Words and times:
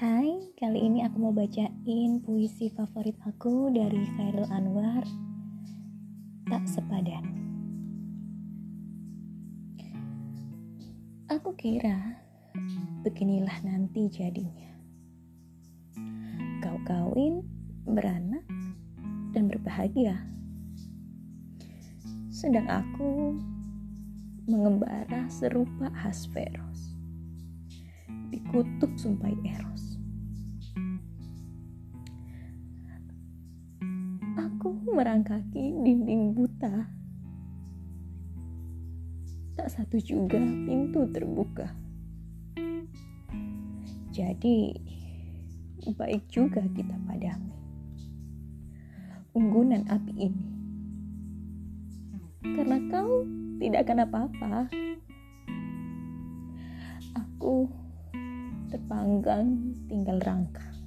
Kali 0.00 0.80
ini 0.80 1.04
aku 1.04 1.20
mau 1.20 1.28
bacain 1.28 2.24
puisi 2.24 2.72
favorit 2.72 3.20
aku 3.20 3.68
dari 3.68 4.00
Khairul 4.16 4.48
Anwar 4.48 5.04
Tak 6.48 6.64
Sepadan. 6.64 7.28
Aku 11.28 11.52
kira 11.52 12.16
beginilah 13.04 13.60
nanti 13.60 14.08
jadinya. 14.08 14.72
Kau 16.64 16.80
kawin, 16.88 17.44
beranak, 17.84 18.48
dan 19.36 19.52
berbahagia. 19.52 20.16
Sedang 22.32 22.72
aku 22.72 23.36
mengembara 24.48 25.28
serupa 25.28 25.92
Hasferos 25.92 26.99
di 28.30 28.38
kutub 28.46 28.94
sumpai 28.94 29.34
Eros. 29.42 29.98
Aku 34.38 34.70
merangkaki 34.94 35.74
dinding 35.82 36.30
buta. 36.38 36.86
Tak 39.58 39.68
satu 39.68 39.98
juga 39.98 40.38
pintu 40.38 41.10
terbuka. 41.10 41.74
Jadi, 44.14 44.74
baik 45.98 46.30
juga 46.30 46.62
kita 46.70 46.94
padami. 47.04 47.50
Unggunan 49.34 49.90
api 49.90 50.14
ini. 50.16 50.48
Karena 52.42 52.78
kau 52.90 53.26
tidak 53.58 53.86
akan 53.86 53.98
apa-apa. 54.06 54.54
Aku 57.14 57.79
terpanggang 58.90 59.70
tinggal 59.86 60.18
rangka. 60.18 60.79